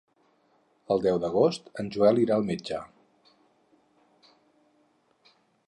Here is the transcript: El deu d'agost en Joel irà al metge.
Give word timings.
El 0.95 1.03
deu 1.03 1.19
d'agost 1.25 1.69
en 1.83 1.91
Joel 1.97 2.21
irà 2.23 2.39
al 2.41 2.47
metge. 2.49 2.81